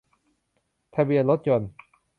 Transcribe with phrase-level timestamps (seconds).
[0.95, 1.69] ทะเบียนรถยนต์